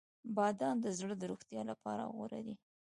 •بادام 0.35 0.75
د 0.81 0.87
زړه 0.99 1.13
د 1.17 1.23
روغتیا 1.31 1.61
لپاره 1.71 2.03
غوره 2.15 2.39
دي. 2.45 2.55